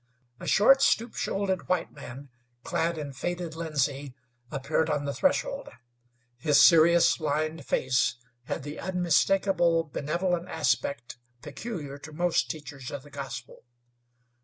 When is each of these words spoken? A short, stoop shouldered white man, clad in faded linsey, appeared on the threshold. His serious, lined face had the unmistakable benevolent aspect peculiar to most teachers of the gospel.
A 0.39 0.47
short, 0.47 0.81
stoop 0.81 1.13
shouldered 1.13 1.67
white 1.69 1.91
man, 1.91 2.29
clad 2.63 2.97
in 2.97 3.13
faded 3.13 3.53
linsey, 3.55 4.15
appeared 4.49 4.89
on 4.89 5.05
the 5.05 5.13
threshold. 5.13 5.69
His 6.39 6.59
serious, 6.65 7.19
lined 7.19 7.63
face 7.67 8.15
had 8.45 8.63
the 8.63 8.79
unmistakable 8.79 9.83
benevolent 9.83 10.49
aspect 10.49 11.17
peculiar 11.43 11.99
to 11.99 12.13
most 12.13 12.49
teachers 12.49 12.89
of 12.89 13.03
the 13.03 13.11
gospel. 13.11 13.57